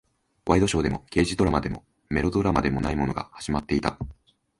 [0.47, 3.99] ワイドショーでも、刑事ドラマでも、メロドラマでもないものが始まっていた。